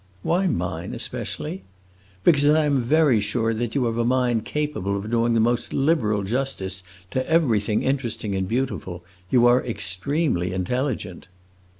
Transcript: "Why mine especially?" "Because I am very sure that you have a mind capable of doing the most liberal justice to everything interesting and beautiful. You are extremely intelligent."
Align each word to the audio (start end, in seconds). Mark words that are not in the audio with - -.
"Why 0.23 0.47
mine 0.47 0.95
especially?" 0.95 1.61
"Because 2.23 2.49
I 2.49 2.65
am 2.65 2.81
very 2.81 3.21
sure 3.21 3.53
that 3.53 3.75
you 3.75 3.85
have 3.85 3.99
a 3.99 4.03
mind 4.03 4.45
capable 4.45 4.97
of 4.97 5.11
doing 5.11 5.35
the 5.35 5.39
most 5.39 5.73
liberal 5.73 6.23
justice 6.23 6.81
to 7.11 7.23
everything 7.29 7.83
interesting 7.83 8.33
and 8.33 8.47
beautiful. 8.47 9.03
You 9.29 9.45
are 9.45 9.63
extremely 9.63 10.53
intelligent." 10.53 11.27